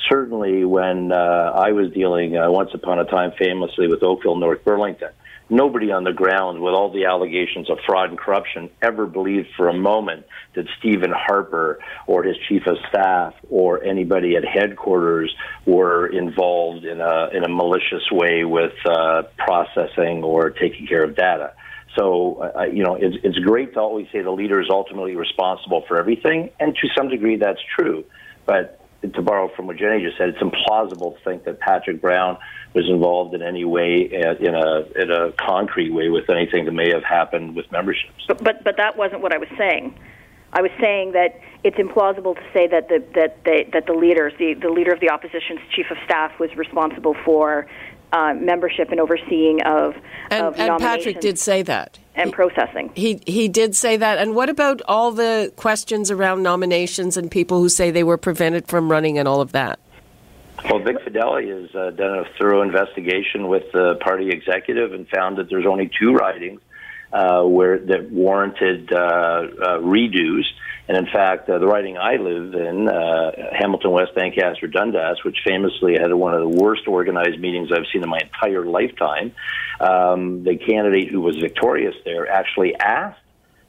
Certainly, 0.09 0.65
when 0.65 1.11
uh, 1.11 1.17
I 1.17 1.73
was 1.73 1.93
dealing 1.93 2.37
uh, 2.37 2.49
once 2.49 2.71
upon 2.75 3.01
a 3.01 3.05
time 3.07 3.33
famously 3.37 3.89
with 3.89 4.05
Oakville, 4.05 4.37
North 4.37 4.63
Burlington, 4.63 5.09
nobody 5.51 5.91
on 5.91 6.05
the 6.05 6.13
ground 6.13 6.61
with 6.61 6.75
all 6.75 6.93
the 6.93 7.07
allegations 7.07 7.69
of 7.71 7.79
fraud 7.85 8.11
and 8.11 8.19
corruption 8.19 8.71
ever 8.83 9.07
believed 9.07 9.49
for 9.57 9.69
a 9.69 9.75
moment 9.75 10.27
that 10.55 10.67
Stephen 10.79 11.13
Harper 11.13 11.81
or 12.07 12.23
his 12.23 12.37
chief 12.49 12.67
of 12.69 12.77
staff 12.89 13.35
or 13.51 13.83
anybody 13.83 14.37
at 14.37 14.45
headquarters 14.45 15.35
were 15.65 16.07
involved 16.07 16.85
in 16.85 17.01
a 17.01 17.31
in 17.33 17.43
a 17.43 17.49
malicious 17.49 18.09
way 18.13 18.45
with 18.45 18.75
uh, 18.85 19.23
processing 19.39 20.23
or 20.23 20.51
taking 20.51 20.87
care 20.87 21.03
of 21.03 21.17
data. 21.17 21.53
So, 21.97 22.53
uh, 22.57 22.65
you 22.65 22.85
know, 22.85 22.95
it's, 22.95 23.17
it's 23.23 23.39
great 23.39 23.75
to 23.75 23.81
always 23.81 24.07
say 24.13 24.23
the 24.23 24.31
leader 24.31 24.61
is 24.61 24.69
ultimately 24.71 25.17
responsible 25.17 25.85
for 25.89 25.99
everything, 25.99 26.51
and 26.61 26.75
to 26.77 26.89
some 26.97 27.09
degree 27.09 27.37
that's 27.37 27.61
true. 27.77 28.05
But 28.45 28.81
to 29.03 29.23
borrow 29.23 29.49
from 29.55 29.67
what 29.67 29.77
Jenny 29.77 30.03
just 30.03 30.19
said, 30.19 30.31
it's 30.31 30.39
implausible 30.39 31.17
to 31.17 31.25
think 31.25 31.45
that 31.45 31.61
Patrick 31.61 32.01
Brown 32.01 32.39
was 32.75 32.89
involved 32.89 33.35
in 33.35 33.43
any 33.43 33.65
way 33.65 34.11
uh, 34.13 34.35
in 34.35 34.55
a 34.55 34.85
in 35.01 35.11
a 35.11 35.33
concrete 35.33 35.91
way 35.91 36.09
with 36.09 36.29
anything 36.29 36.65
that 36.67 36.73
may 36.73 36.91
have 36.93 37.05
happened 37.05 37.57
with 37.57 37.71
memberships. 37.73 38.25
But 38.29 38.43
but, 38.43 38.65
but 38.65 38.77
that 38.77 38.97
wasn't 38.97 39.23
what 39.23 39.33
I 39.33 39.39
was 39.39 39.49
saying. 39.57 39.99
I 40.53 40.63
was 40.63 40.71
saying 40.81 41.13
that 41.13 41.41
it's 41.65 41.77
implausible 41.77 42.35
to 42.35 42.43
say 42.53 42.67
that 42.69 42.89
the 42.89 43.03
that 43.15 43.45
the, 43.45 43.65
that 43.73 43.87
the 43.87 43.93
leaders, 43.93 44.33
the, 44.39 44.55
the 44.55 44.71
leader 44.71 44.93
of 44.93 45.01
the 45.01 45.11
opposition's 45.11 45.61
chief 45.75 45.87
of 45.91 45.99
staff, 46.05 46.39
was 46.39 46.55
responsible 46.57 47.15
for 47.25 47.67
uh, 48.13 48.35
membership 48.35 48.91
and 48.91 49.01
overseeing 49.01 49.63
of 49.63 49.95
and, 50.31 50.47
of 50.47 50.59
and 50.59 50.79
Patrick 50.79 51.21
did 51.21 51.39
say 51.39 51.63
that 51.63 51.99
and 52.15 52.31
he, 52.31 52.35
processing. 52.35 52.91
He 52.95 53.21
he 53.27 53.49
did 53.49 53.77
say 53.77 53.97
that. 53.97 54.19
And 54.19 54.35
what 54.35 54.49
about 54.49 54.81
all 54.89 55.13
the 55.13 55.53
questions 55.57 56.11
around 56.11 56.43
nominations 56.43 57.17
and 57.17 57.31
people 57.31 57.61
who 57.61 57.69
say 57.69 57.91
they 57.91 58.05
were 58.05 58.17
prevented 58.17 58.67
from 58.67 58.91
running 58.91 59.19
and 59.19 59.29
all 59.29 59.41
of 59.41 59.53
that? 59.53 59.79
Well, 60.65 60.81
Vic 60.81 60.97
Fedeli 61.05 61.49
has 61.49 61.75
uh, 61.75 61.91
done 61.91 62.19
a 62.19 62.25
thorough 62.39 62.63
investigation 62.63 63.49
with 63.49 63.71
the 63.73 63.97
party 64.01 64.31
executive 64.31 64.93
and 64.93 65.07
found 65.09 65.37
that 65.37 65.49
there's 65.51 65.67
only 65.67 65.91
two 65.99 66.15
ridings 66.15 66.61
uh, 67.13 67.43
where 67.43 67.79
that 67.79 68.11
warranted 68.11 68.93
uh, 68.93 68.97
uh 68.97 69.79
redos. 69.79 70.45
And 70.89 70.97
in 70.97 71.07
fact, 71.07 71.49
uh, 71.49 71.59
the 71.59 71.67
riding 71.67 71.99
I 71.99 72.17
live 72.17 72.55
in, 72.55 72.89
uh, 72.89 73.33
Hamilton 73.53 73.91
West 73.91 74.13
Ancaster 74.17 74.69
Dundas, 74.69 75.25
which 75.25 75.39
famously 75.45 75.95
had 75.99 76.13
one 76.15 76.33
of 76.33 76.41
the 76.41 76.49
worst 76.49 76.87
organized 76.87 77.41
meetings 77.41 77.71
I've 77.73 77.87
seen 77.93 78.05
in 78.05 78.09
my 78.09 78.21
entire 78.21 78.65
lifetime, 78.65 79.33
um, 79.81 80.45
the 80.45 80.57
candidate 80.57 81.09
who 81.09 81.21
was 81.21 81.37
victorious 81.37 81.97
there 82.05 82.31
actually 82.31 82.77
asked 82.77 83.21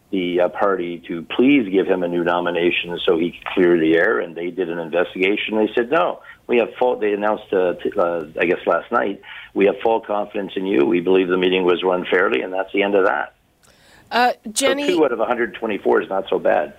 the 0.10 0.42
uh, 0.42 0.50
party 0.50 1.04
to 1.08 1.24
please 1.24 1.68
give 1.70 1.86
him 1.86 2.02
a 2.04 2.08
new 2.08 2.24
nomination 2.24 2.98
so 3.06 3.18
he 3.18 3.32
could 3.32 3.46
clear 3.46 3.80
the 3.80 3.96
air, 3.98 4.20
and 4.20 4.36
they 4.36 4.52
did 4.52 4.70
an 4.70 4.80
investigation. 4.80 5.58
They 5.58 5.70
said 5.76 5.90
no. 5.90 6.22
We 6.46 6.60
have 6.60 6.70
full. 6.80 6.98
They 6.98 7.12
announced, 7.12 7.52
uh, 7.52 7.74
t- 7.74 7.92
uh, 7.98 8.26
I 8.40 8.46
guess, 8.46 8.66
last 8.66 8.90
night. 8.92 9.22
We 9.54 9.66
have 9.66 9.76
full 9.84 10.00
confidence 10.00 10.54
in 10.56 10.66
you. 10.66 10.86
We 10.86 11.02
believe 11.02 11.28
the 11.28 11.38
meeting 11.38 11.66
was 11.66 11.84
run 11.84 12.06
fairly, 12.10 12.42
and 12.42 12.54
that's 12.54 12.72
the 12.72 12.84
end 12.84 12.96
of 12.96 13.06
that. 13.06 13.34
Uh, 14.10 14.32
Jenny, 14.52 14.88
so 14.88 14.98
two 14.98 15.06
out 15.06 15.12
of 15.12 15.20
124 15.20 16.04
is 16.04 16.10
not 16.10 16.30
so 16.30 16.40
bad. 16.40 16.74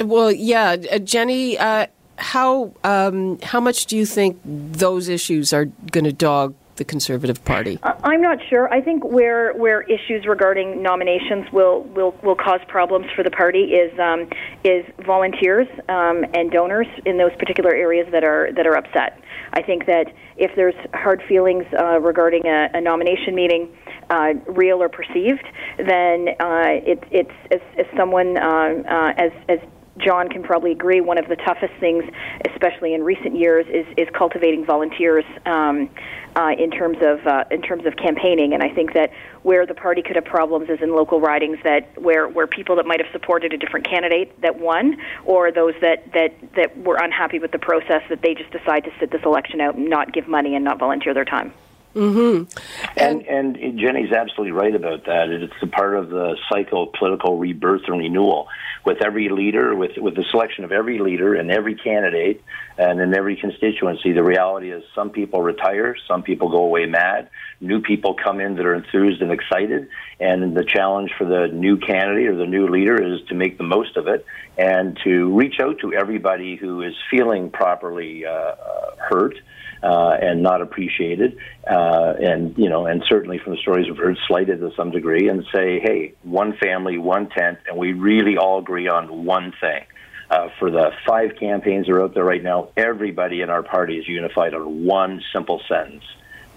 Well, 0.00 0.32
yeah, 0.32 0.76
uh, 0.92 0.98
Jenny. 0.98 1.58
Uh, 1.58 1.86
how 2.16 2.72
um, 2.82 3.38
how 3.42 3.60
much 3.60 3.86
do 3.86 3.96
you 3.96 4.04
think 4.04 4.40
those 4.44 5.08
issues 5.08 5.52
are 5.52 5.66
going 5.66 6.04
to 6.04 6.12
dog 6.12 6.54
the 6.76 6.84
Conservative 6.84 7.44
Party? 7.44 7.78
I'm 7.82 8.22
not 8.22 8.38
sure. 8.48 8.72
I 8.72 8.80
think 8.80 9.04
where 9.04 9.52
where 9.52 9.82
issues 9.82 10.26
regarding 10.26 10.82
nominations 10.82 11.46
will 11.52 11.82
will, 11.94 12.16
will 12.22 12.34
cause 12.36 12.60
problems 12.66 13.06
for 13.14 13.22
the 13.22 13.30
party 13.30 13.74
is 13.74 13.96
um, 13.98 14.28
is 14.64 14.84
volunteers 15.04 15.68
um, 15.88 16.24
and 16.34 16.50
donors 16.50 16.86
in 17.04 17.18
those 17.18 17.32
particular 17.38 17.74
areas 17.74 18.08
that 18.12 18.24
are 18.24 18.50
that 18.52 18.66
are 18.66 18.76
upset. 18.76 19.20
I 19.52 19.62
think 19.62 19.86
that 19.86 20.12
if 20.36 20.54
there's 20.56 20.74
hard 20.94 21.22
feelings 21.28 21.64
uh, 21.78 22.00
regarding 22.00 22.46
a, 22.46 22.68
a 22.74 22.80
nomination 22.80 23.34
meeting, 23.34 23.68
uh, 24.10 24.34
real 24.46 24.82
or 24.82 24.88
perceived, 24.88 25.44
then 25.78 26.28
uh, 26.40 26.80
it, 26.84 27.02
it's 27.10 27.30
as, 27.50 27.60
as 27.78 27.86
someone 27.96 28.36
uh, 28.36 28.82
uh, 28.88 29.12
as 29.16 29.32
as 29.48 29.58
John 29.98 30.28
can 30.28 30.42
probably 30.42 30.72
agree, 30.72 31.00
one 31.00 31.18
of 31.18 31.28
the 31.28 31.36
toughest 31.36 31.74
things, 31.80 32.04
especially 32.50 32.94
in 32.94 33.02
recent 33.02 33.36
years, 33.36 33.66
is, 33.68 33.86
is 33.96 34.08
cultivating 34.12 34.64
volunteers 34.64 35.24
um, 35.46 35.90
uh, 36.36 36.54
in 36.58 36.70
terms 36.70 36.98
of 37.00 37.26
uh, 37.26 37.44
in 37.50 37.62
terms 37.62 37.84
of 37.86 37.96
campaigning. 37.96 38.54
And 38.54 38.62
I 38.62 38.68
think 38.68 38.94
that 38.94 39.12
where 39.42 39.66
the 39.66 39.74
party 39.74 40.02
could 40.02 40.16
have 40.16 40.24
problems 40.24 40.68
is 40.68 40.80
in 40.80 40.94
local 40.94 41.20
ridings 41.20 41.58
that 41.64 42.00
where 42.00 42.28
where 42.28 42.46
people 42.46 42.76
that 42.76 42.86
might 42.86 43.00
have 43.02 43.10
supported 43.12 43.52
a 43.52 43.58
different 43.58 43.86
candidate 43.86 44.40
that 44.40 44.58
won, 44.58 44.96
or 45.24 45.50
those 45.50 45.74
that 45.80 46.12
that 46.12 46.34
that 46.54 46.76
were 46.78 46.96
unhappy 46.96 47.38
with 47.38 47.50
the 47.50 47.58
process 47.58 48.02
that 48.08 48.22
they 48.22 48.34
just 48.34 48.50
decide 48.50 48.84
to 48.84 48.90
sit 49.00 49.10
this 49.10 49.22
election 49.24 49.60
out 49.60 49.74
and 49.74 49.88
not 49.88 50.12
give 50.12 50.28
money 50.28 50.54
and 50.54 50.64
not 50.64 50.78
volunteer 50.78 51.12
their 51.12 51.24
time. 51.24 51.52
Mm-hmm. 51.98 52.56
And, 52.96 53.26
and, 53.26 53.56
and 53.56 53.78
Jenny's 53.80 54.12
absolutely 54.12 54.52
right 54.52 54.74
about 54.74 55.06
that. 55.06 55.30
It's 55.30 55.52
a 55.62 55.66
part 55.66 55.96
of 55.96 56.10
the 56.10 56.36
cycle 56.48 56.84
of 56.84 56.92
political 56.92 57.38
rebirth 57.38 57.82
and 57.88 57.98
renewal. 57.98 58.46
With 58.86 59.02
every 59.04 59.28
leader, 59.28 59.74
with 59.74 59.98
with 59.98 60.14
the 60.14 60.24
selection 60.30 60.64
of 60.64 60.70
every 60.70 60.98
leader 60.98 61.34
and 61.34 61.50
every 61.50 61.74
candidate, 61.74 62.42
and 62.78 63.00
in 63.00 63.12
every 63.12 63.36
constituency, 63.36 64.12
the 64.12 64.22
reality 64.22 64.70
is 64.70 64.84
some 64.94 65.10
people 65.10 65.42
retire, 65.42 65.96
some 66.06 66.22
people 66.22 66.48
go 66.48 66.58
away 66.58 66.86
mad, 66.86 67.28
new 67.60 67.82
people 67.82 68.14
come 68.14 68.40
in 68.40 68.54
that 68.54 68.64
are 68.64 68.74
enthused 68.74 69.20
and 69.20 69.32
excited, 69.32 69.88
and 70.20 70.56
the 70.56 70.64
challenge 70.64 71.10
for 71.18 71.26
the 71.26 71.48
new 71.52 71.76
candidate 71.76 72.28
or 72.28 72.36
the 72.36 72.46
new 72.46 72.68
leader 72.68 73.02
is 73.02 73.20
to 73.28 73.34
make 73.34 73.58
the 73.58 73.64
most 73.64 73.96
of 73.96 74.06
it 74.06 74.24
and 74.56 74.98
to 75.04 75.36
reach 75.36 75.60
out 75.60 75.80
to 75.80 75.92
everybody 75.92 76.56
who 76.56 76.80
is 76.80 76.94
feeling 77.10 77.50
properly 77.50 78.24
uh, 78.24 78.30
uh 78.30 78.90
hurt 79.10 79.34
uh, 79.82 80.16
and 80.20 80.42
not 80.42 80.60
appreciated, 80.60 81.36
uh, 81.70 82.14
and 82.20 82.56
you 82.58 82.68
know, 82.68 82.86
and 82.86 83.04
certainly 83.08 83.38
from 83.38 83.52
the 83.52 83.58
stories 83.58 83.86
we've 83.88 83.96
heard, 83.96 84.18
slighted 84.26 84.60
to 84.60 84.72
some 84.76 84.90
degree, 84.90 85.28
and 85.28 85.44
say, 85.52 85.80
hey, 85.80 86.14
one 86.22 86.56
family, 86.56 86.98
one 86.98 87.28
tent, 87.28 87.58
and 87.66 87.76
we 87.76 87.92
really 87.92 88.36
all 88.36 88.58
agree 88.58 88.88
on 88.88 89.24
one 89.24 89.52
thing. 89.60 89.84
Uh, 90.30 90.48
for 90.58 90.70
the 90.70 90.92
five 91.06 91.36
campaigns 91.40 91.86
that 91.86 91.92
are 91.92 92.02
out 92.02 92.12
there 92.12 92.24
right 92.24 92.42
now, 92.42 92.68
everybody 92.76 93.40
in 93.40 93.48
our 93.48 93.62
party 93.62 93.96
is 93.96 94.06
unified 94.06 94.52
on 94.52 94.84
one 94.84 95.22
simple 95.32 95.62
sentence: 95.66 96.04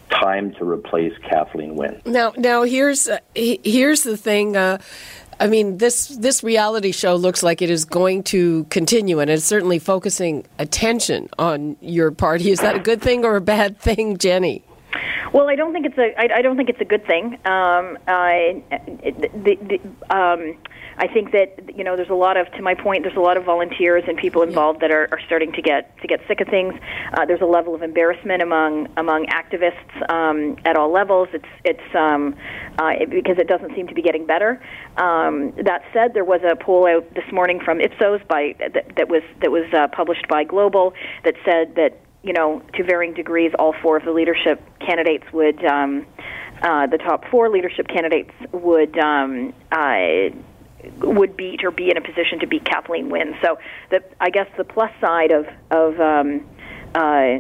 time 0.10 0.54
to 0.56 0.70
replace 0.70 1.14
Kathleen 1.20 1.76
Wynne. 1.76 2.02
Now, 2.06 2.34
now 2.38 2.64
here's 2.64 3.08
uh, 3.08 3.20
here's 3.34 4.04
the 4.04 4.18
thing. 4.18 4.58
Uh, 4.58 4.80
I 5.42 5.48
mean, 5.48 5.80
this 5.80 6.08
this 6.10 6.44
reality 6.44 6.92
show 6.92 7.16
looks 7.16 7.42
like 7.42 7.64
it 7.64 7.72
is 7.72 7.84
going 7.84 8.22
to 8.26 8.66
continue, 8.66 9.20
and 9.20 9.28
it's 9.28 9.44
certainly 9.44 9.80
focusing 9.80 10.46
attention 10.60 11.30
on 11.40 11.78
your 11.82 12.12
party. 12.12 12.52
Is 12.52 12.60
that 12.60 12.76
a 12.76 12.80
good 12.80 13.02
thing 13.02 13.26
or 13.26 13.36
a 13.36 13.42
bad 13.42 13.80
thing, 13.80 14.18
Jenny? 14.18 14.64
Well, 15.34 15.50
I 15.50 15.56
don't 15.56 15.74
think 15.74 15.88
it's 15.88 15.98
a. 15.98 16.14
I, 16.16 16.38
I 16.38 16.42
don't 16.44 16.58
think 16.58 16.70
it's 16.70 16.80
a 16.80 16.86
good 16.86 17.08
thing. 17.08 17.40
Um, 17.46 17.98
uh, 18.08 18.54
the, 18.70 19.58
the, 19.64 20.16
um, 20.16 20.58
I 21.02 21.08
think 21.08 21.32
that 21.32 21.76
you 21.76 21.84
know 21.84 21.96
there's 21.96 22.12
a 22.12 22.14
lot 22.14 22.38
of 22.38 22.46
to 22.52 22.62
my 22.62 22.76
point 22.76 23.02
there's 23.02 23.18
a 23.18 23.22
lot 23.22 23.36
of 23.36 23.44
volunteers 23.44 24.04
and 24.08 24.16
people 24.20 24.44
involved 24.44 24.82
that 24.82 24.92
are, 24.92 25.10
are 25.12 25.20
starting 25.26 25.52
to 25.54 25.62
get 25.62 25.98
to 26.02 26.08
get 26.08 26.20
sick 26.28 26.42
of 26.42 26.48
things. 26.48 26.76
Uh, 27.14 27.26
there's 27.26 27.42
a 27.42 27.46
level 27.46 27.74
of 27.74 27.82
embarrassment 27.82 28.44
among 28.44 28.88
among 28.98 29.26
activists 29.26 30.12
um, 30.12 30.58
at 30.64 30.78
all 30.78 30.92
levels. 30.94 31.28
It's 31.34 31.48
it's 31.66 31.96
um, 31.96 32.36
uh, 32.78 32.92
it, 33.00 33.10
because 33.10 33.40
it 33.40 33.48
doesn't 33.48 33.74
seem 33.74 33.88
to 33.88 33.96
be 33.96 34.04
getting 34.04 34.28
better. 34.28 34.62
Um, 34.98 35.54
that 35.64 35.82
said, 35.92 36.14
there 36.14 36.24
was 36.24 36.42
a 36.48 36.56
poll 36.56 36.86
out 36.86 37.12
this 37.16 37.26
morning 37.34 37.60
from 37.66 37.82
Ipsos 37.82 38.22
by 38.28 38.54
that, 38.60 38.96
that 38.96 39.10
was 39.10 39.24
that 39.42 39.50
was 39.50 39.66
uh, 39.74 39.88
published 39.88 40.28
by 40.28 40.44
Global 40.44 40.94
that 41.24 41.34
said 41.44 41.74
that 41.78 42.00
you 42.22 42.34
know 42.34 42.62
to 42.76 42.84
varying 42.84 43.16
degrees 43.16 43.52
all 43.58 43.74
four 43.82 43.98
of 43.98 44.06
the 44.06 44.12
leadership 44.12 44.62
candidates 44.80 45.26
would. 45.34 45.66
Um, 45.66 46.06
uh, 46.62 46.86
the 46.86 47.00
top 47.00 47.26
four 47.32 47.50
leadership 47.50 47.88
candidates 47.88 48.30
would 48.52 48.96
um, 49.00 49.52
uh, 49.72 50.30
would 51.00 51.36
beat 51.38 51.64
or 51.64 51.72
be 51.72 51.90
in 51.90 51.98
a 51.98 52.02
position 52.02 52.40
to 52.40 52.48
beat 52.48 52.66
Kathleen 52.66 53.10
Wynne. 53.10 53.36
So, 53.42 53.58
the, 53.90 54.04
I 54.20 54.30
guess 54.30 54.48
the 54.58 54.64
plus 54.64 54.92
side 55.00 55.32
of 55.32 55.48
of 55.70 56.00
um, 56.00 56.46
uh, 56.96 57.40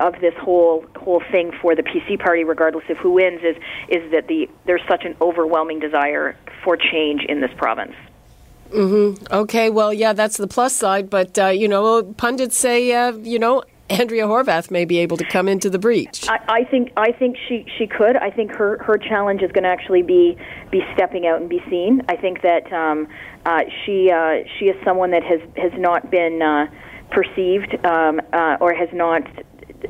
of 0.00 0.20
this 0.20 0.34
whole 0.34 0.84
whole 0.96 1.22
thing 1.30 1.52
for 1.60 1.74
the 1.74 1.82
PC 1.82 2.18
party, 2.18 2.44
regardless 2.44 2.84
of 2.88 2.96
who 2.98 3.12
wins, 3.12 3.40
is 3.42 3.56
is 3.88 4.10
that 4.12 4.28
the 4.28 4.48
there's 4.66 4.82
such 4.88 5.04
an 5.04 5.16
overwhelming 5.20 5.78
desire 5.78 6.36
for 6.64 6.76
change 6.76 7.22
in 7.24 7.40
this 7.40 7.52
province. 7.56 7.94
Mm-hmm. 8.70 9.32
Okay, 9.32 9.70
well, 9.70 9.94
yeah, 9.94 10.12
that's 10.12 10.36
the 10.36 10.46
plus 10.46 10.74
side, 10.74 11.08
but, 11.08 11.38
uh, 11.38 11.46
you 11.46 11.68
know, 11.68 12.02
pundits 12.02 12.56
say, 12.56 12.92
uh, 12.92 13.12
you 13.12 13.38
know, 13.38 13.62
Andrea 13.90 14.26
Horwath 14.26 14.70
may 14.70 14.84
be 14.84 14.98
able 14.98 15.16
to 15.16 15.24
come 15.24 15.48
into 15.48 15.70
the 15.70 15.78
breach. 15.78 16.28
I, 16.28 16.38
I 16.48 16.64
think 16.64 16.92
I 16.96 17.12
think 17.12 17.36
she, 17.48 17.66
she 17.78 17.86
could. 17.86 18.16
I 18.16 18.30
think 18.30 18.52
her, 18.52 18.82
her 18.82 18.98
challenge 18.98 19.42
is 19.42 19.50
going 19.52 19.64
to 19.64 19.70
actually 19.70 20.02
be 20.02 20.36
be 20.70 20.82
stepping 20.94 21.26
out 21.26 21.40
and 21.40 21.48
be 21.48 21.62
seen. 21.70 22.02
I 22.08 22.16
think 22.16 22.42
that 22.42 22.70
um, 22.72 23.08
uh, 23.46 23.60
she 23.84 24.10
uh, 24.10 24.44
she 24.58 24.66
is 24.66 24.76
someone 24.84 25.10
that 25.12 25.22
has 25.22 25.40
has 25.56 25.72
not 25.78 26.10
been 26.10 26.42
uh, 26.42 26.66
perceived 27.10 27.74
um, 27.86 28.20
uh, 28.32 28.56
or 28.60 28.74
has 28.74 28.88
not 28.92 29.22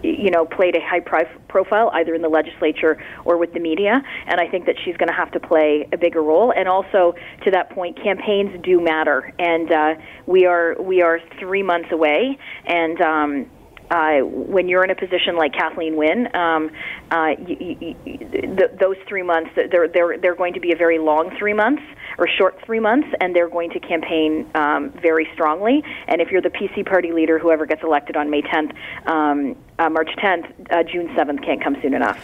you 0.03 0.31
know, 0.31 0.45
played 0.45 0.77
a 0.77 0.81
high 0.81 1.01
profile 1.49 1.91
either 1.95 2.15
in 2.15 2.23
the 2.23 2.29
legislature 2.29 3.03
or 3.25 3.37
with 3.37 3.53
the 3.53 3.61
media. 3.61 4.03
And 4.27 4.41
I 4.41 4.47
think 4.47 4.67
that 4.67 4.77
she's 4.85 4.97
going 4.97 5.09
to 5.09 5.15
have 5.15 5.31
to 5.33 5.41
play 5.41 5.89
a 5.93 5.97
bigger 5.97 6.23
role. 6.23 6.53
And 6.55 6.69
also, 6.69 7.15
to 7.45 7.51
that 7.53 7.71
point, 7.71 8.01
campaigns 8.03 8.63
do 8.63 8.81
matter. 8.81 9.33
And 9.39 9.73
uh, 9.73 9.95
we 10.27 10.47
are 10.47 10.77
we 10.81 11.03
are 11.03 11.21
three 11.39 11.63
months 11.63 11.89
away. 11.91 12.39
And 12.67 13.01
um, 13.01 13.51
uh, 13.91 14.21
when 14.21 14.69
you're 14.69 14.85
in 14.85 14.91
a 14.91 14.95
position 14.95 15.37
like 15.37 15.53
Kathleen 15.53 15.97
Wynne, 15.97 16.35
um, 16.35 16.71
uh, 17.11 17.35
you, 17.47 17.77
you, 17.81 17.97
the, 18.05 18.71
those 18.79 18.97
three 19.09 19.23
months 19.23 19.51
they're 19.55 19.89
they're 19.89 20.19
they're 20.19 20.37
going 20.37 20.55
to 20.55 20.61
be 20.61 20.73
a 20.73 20.77
very 20.77 20.99
long 20.99 21.35
three 21.39 21.55
months 21.55 21.83
or 22.19 22.29
short 22.29 22.59
three 22.67 22.81
months, 22.81 23.09
and 23.21 23.35
they're 23.35 23.49
going 23.49 23.71
to 23.71 23.81
campaign 23.81 24.51
um, 24.55 24.91
very 25.01 25.29
strongly. 25.35 25.83
And 26.09 26.21
if 26.21 26.31
you're 26.31 26.43
the 26.43 26.51
PC 26.51 26.85
party 26.85 27.13
leader, 27.13 27.39
whoever 27.39 27.65
gets 27.65 27.83
elected 27.83 28.17
on 28.17 28.29
May 28.29 28.43
10th, 28.43 28.75
um, 29.07 29.57
uh, 29.79 29.89
March 29.89 30.11
10th, 30.19 30.51
uh, 30.71 30.83
June 30.83 31.09
7th 31.09 31.45
can't 31.45 31.63
come 31.63 31.77
soon 31.81 31.95
enough. 31.95 32.19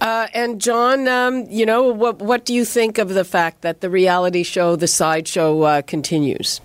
Uh, 0.00 0.28
and 0.32 0.60
John, 0.60 1.08
um, 1.08 1.46
you 1.48 1.66
know, 1.66 1.88
what 1.88 2.20
what 2.20 2.44
do 2.44 2.54
you 2.54 2.64
think 2.64 2.98
of 2.98 3.08
the 3.08 3.24
fact 3.24 3.62
that 3.62 3.80
the 3.80 3.90
reality 3.90 4.44
show, 4.44 4.76
the 4.76 4.86
sideshow, 4.86 5.62
uh, 5.62 5.82
continues? 5.82 6.60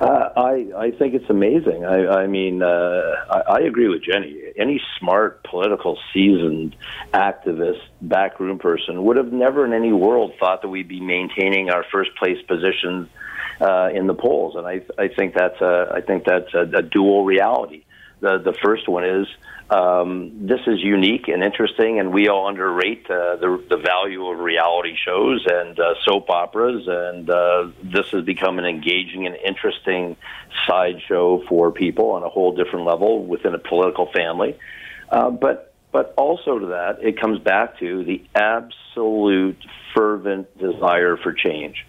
Uh, 0.00 0.30
I 0.36 0.66
I 0.76 0.90
think 0.92 1.14
it's 1.14 1.28
amazing. 1.28 1.84
I 1.84 2.22
I 2.22 2.26
mean, 2.26 2.62
uh, 2.62 3.02
I, 3.30 3.40
I 3.48 3.58
agree 3.60 3.88
with 3.88 4.02
Jenny. 4.02 4.40
Any 4.56 4.80
smart, 4.98 5.42
political, 5.44 5.98
seasoned 6.12 6.76
activist, 7.12 7.80
backroom 8.00 8.58
person 8.58 9.02
would 9.04 9.16
have 9.16 9.32
never 9.32 9.64
in 9.64 9.72
any 9.72 9.92
world 9.92 10.32
thought 10.38 10.62
that 10.62 10.68
we'd 10.68 10.88
be 10.88 11.00
maintaining 11.00 11.70
our 11.70 11.84
first 11.90 12.10
place 12.16 12.38
positions 12.46 13.08
uh, 13.60 13.88
in 13.92 14.06
the 14.06 14.14
polls. 14.14 14.54
And 14.56 14.66
I 14.66 14.82
I 14.98 15.08
think 15.08 15.34
that's 15.34 15.60
a 15.60 15.90
I 15.94 16.00
think 16.00 16.24
that's 16.24 16.52
a, 16.54 16.62
a 16.78 16.82
dual 16.82 17.24
reality. 17.24 17.84
The 18.20 18.38
the 18.38 18.52
first 18.52 18.88
one 18.88 19.04
is 19.04 19.26
um, 19.70 20.46
this 20.46 20.60
is 20.66 20.80
unique 20.80 21.28
and 21.28 21.42
interesting, 21.42 22.00
and 22.00 22.12
we 22.12 22.28
all 22.28 22.48
underrate 22.48 23.08
uh, 23.10 23.36
the 23.36 23.62
the 23.68 23.76
value 23.76 24.26
of 24.28 24.38
reality 24.38 24.96
shows 24.96 25.46
and 25.46 25.78
uh, 25.78 25.94
soap 26.04 26.30
operas. 26.30 26.86
And 26.88 27.28
uh, 27.28 27.68
this 27.82 28.08
has 28.08 28.24
become 28.24 28.58
an 28.58 28.64
engaging 28.64 29.26
and 29.26 29.36
interesting 29.36 30.16
sideshow 30.66 31.42
for 31.48 31.70
people 31.70 32.12
on 32.12 32.22
a 32.22 32.28
whole 32.28 32.56
different 32.56 32.86
level 32.86 33.24
within 33.24 33.54
a 33.54 33.58
political 33.58 34.10
family. 34.12 34.58
Uh, 35.10 35.30
but 35.30 35.74
but 35.92 36.14
also 36.16 36.58
to 36.58 36.66
that, 36.66 37.02
it 37.02 37.20
comes 37.20 37.38
back 37.40 37.78
to 37.78 38.04
the 38.04 38.22
absolute 38.34 39.58
fervent 39.94 40.58
desire 40.58 41.16
for 41.16 41.32
change. 41.32 41.86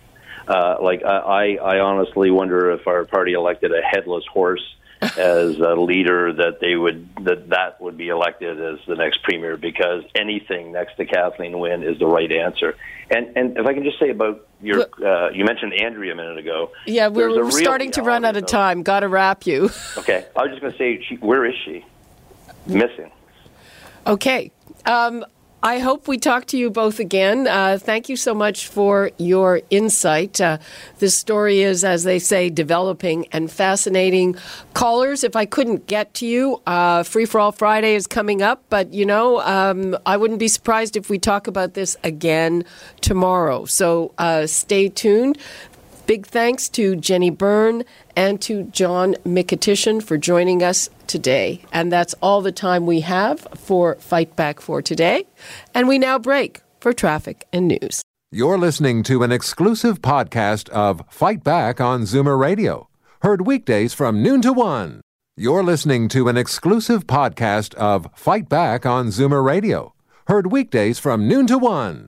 Uh, 0.48 0.78
like 0.82 1.04
I, 1.04 1.58
I 1.58 1.80
honestly 1.80 2.32
wonder 2.32 2.72
if 2.72 2.88
our 2.88 3.06
party 3.06 3.34
elected 3.34 3.72
a 3.72 3.82
headless 3.82 4.26
horse 4.26 4.64
as 5.02 5.58
a 5.58 5.76
leader 5.76 6.34
that 6.34 6.60
they 6.60 6.76
would 6.76 7.08
that 7.24 7.50
that 7.50 7.80
would 7.80 7.98
be 7.98 8.10
elected 8.10 8.62
as 8.62 8.80
the 8.86 8.96
next 8.96 9.24
premier 9.24 9.56
because 9.56 10.04
anything 10.16 10.72
next 10.74 10.98
to 10.98 11.06
Kathleen 11.06 11.58
Wynne 11.60 11.84
is 11.84 12.00
the 12.00 12.06
right 12.06 12.32
answer. 12.32 12.76
And 13.10 13.38
and 13.38 13.58
if 13.58 13.66
I 13.66 13.74
can 13.74 13.84
just 13.84 14.00
say 14.00 14.10
about 14.10 14.46
your 14.62 14.82
uh, 15.06 15.30
you 15.32 15.46
mentioned 15.46 15.74
Andrea 15.74 16.14
a 16.14 16.16
minute 16.16 16.38
ago. 16.38 16.72
Yeah, 16.86 17.08
we're, 17.08 17.30
we're 17.30 17.52
starting 17.52 17.92
to 17.92 18.02
run 18.02 18.26
out 18.26 18.36
of 18.36 18.46
time. 18.46 18.84
Got 18.84 19.02
to 19.02 19.08
wrap 19.08 19.46
you. 19.46 19.70
okay, 19.98 20.26
I 20.36 20.44
was 20.44 20.52
just 20.52 20.62
going 20.62 20.74
to 20.74 20.78
say, 20.78 21.04
she, 21.08 21.16
where 21.16 21.46
is 21.46 21.56
she? 21.64 21.86
Missing. 22.66 23.12
Okay. 24.06 24.52
Um, 24.86 25.26
I 25.62 25.80
hope 25.80 26.08
we 26.08 26.18
talk 26.18 26.46
to 26.48 26.58
you 26.58 26.70
both 26.70 27.02
again. 27.02 27.46
Uh, 27.46 27.78
thank 27.78 28.08
you 28.08 28.16
so 28.16 28.34
much 28.34 28.68
for 28.68 29.12
your 29.18 29.60
insight. 29.70 30.40
Uh, 30.40 30.58
this 31.00 31.18
story 31.18 31.60
is, 31.60 31.84
as 31.84 32.06
they 32.06 32.18
say, 32.18 32.50
developing 32.50 33.28
and 33.34 33.52
fascinating. 33.52 34.38
Callers, 34.74 35.26
if 35.26 35.36
I 35.36 35.46
couldn't 35.46 35.86
get 35.86 36.14
to 36.16 36.26
you, 36.26 36.62
uh, 36.66 37.04
Free 37.04 37.26
for 37.26 37.42
All 37.42 37.52
Friday 37.52 37.96
is 37.96 38.08
coming 38.08 38.42
up, 38.42 38.64
but 38.70 38.94
you 38.94 39.06
know, 39.06 39.42
um, 39.42 39.98
I 40.06 40.16
wouldn't 40.16 40.40
be 40.40 40.48
surprised 40.48 40.96
if 40.96 41.10
we 41.10 41.20
talk 41.20 41.48
about 41.48 41.74
this 41.74 41.98
again 42.06 42.64
tomorrow. 43.02 43.66
So 43.66 44.14
uh, 44.18 44.48
stay 44.48 44.88
tuned. 44.88 45.38
Big 46.10 46.26
thanks 46.26 46.70
to 46.70 46.96
Jenny 46.96 47.30
Byrne 47.30 47.84
and 48.16 48.42
to 48.42 48.64
John 48.64 49.14
Mykytyshyn 49.28 50.02
for 50.02 50.18
joining 50.18 50.64
us 50.64 50.90
today. 51.06 51.62
And 51.72 51.92
that's 51.92 52.16
all 52.20 52.42
the 52.42 52.52
time 52.52 52.88
we 52.88 53.02
have 53.02 53.48
for 53.54 53.94
Fight 53.98 54.36
Back 54.36 54.60
for 54.60 54.82
today. 54.82 55.28
And 55.76 55.88
we 55.88 56.00
now 56.00 56.18
break 56.18 56.62
for 56.80 56.94
traffic 56.94 57.46
and 57.54 57.68
news. 57.68 58.02
You're 58.32 58.58
listening 58.58 59.04
to 59.04 59.22
an 59.22 59.32
exclusive 59.32 60.02
podcast 60.02 60.68
of 60.70 61.04
Fight 61.12 61.44
Back 61.44 61.80
on 61.80 62.02
Zoomer 62.06 62.40
Radio, 62.40 62.90
heard 63.22 63.46
weekdays 63.46 63.94
from 63.94 64.24
noon 64.24 64.42
to 64.42 64.52
one. 64.52 65.02
You're 65.38 65.64
listening 65.64 66.08
to 66.08 66.28
an 66.28 66.38
exclusive 66.38 67.06
podcast 67.06 67.76
of 67.76 68.10
Fight 68.16 68.50
Back 68.50 68.84
on 68.84 69.10
Zoomer 69.10 69.46
Radio, 69.46 69.94
heard 70.26 70.52
weekdays 70.52 70.98
from 70.98 71.28
noon 71.28 71.46
to 71.46 71.60
one. 71.60 72.08